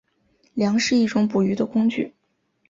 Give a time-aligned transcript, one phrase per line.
[0.55, 2.11] 梁是一种捕鱼的工具。